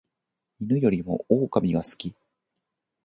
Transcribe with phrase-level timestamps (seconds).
[0.59, 2.15] 犬よりも狼が好き